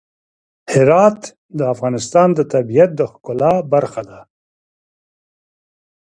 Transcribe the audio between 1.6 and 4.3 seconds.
افغانستان د طبیعت د ښکلا برخه ده.